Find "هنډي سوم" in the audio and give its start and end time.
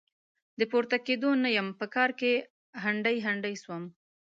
3.25-3.83